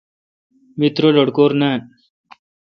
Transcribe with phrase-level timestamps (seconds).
[0.77, 1.79] می ترہ لٹکور نان۔